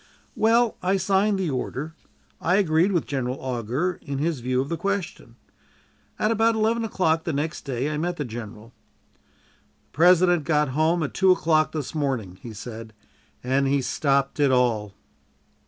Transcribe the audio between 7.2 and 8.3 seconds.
the next day I met the